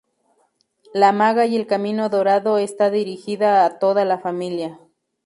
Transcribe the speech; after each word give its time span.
La 0.95 1.11
Maga 1.11 1.45
y 1.45 1.55
el 1.55 1.67
Camino 1.67 2.09
Dorado 2.09 2.57
está 2.57 2.89
dirigida 2.89 3.65
a 3.67 3.77
toda 3.77 4.03
la 4.03 4.17
familia. 4.17 4.79